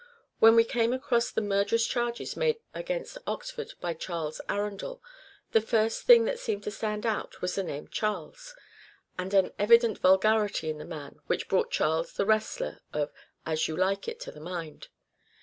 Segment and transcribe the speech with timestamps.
[0.39, 4.99] When we came across the murderous charges made against Oxford by Charles Arundel,
[5.51, 8.55] the first thing that seemed to stand out was the name" Charles,"
[9.19, 13.11] and an evident vulgarity in the man, which brought Charles the wrestler, of
[13.45, 14.87] "As You Like It," to the mind.